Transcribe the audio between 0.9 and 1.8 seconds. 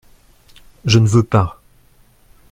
ne veux pas!…